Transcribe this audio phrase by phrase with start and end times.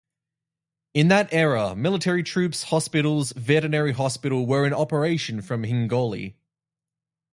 [0.95, 6.33] In that era military troops, hospitals, veterinary hospital were in operation from Hingoli.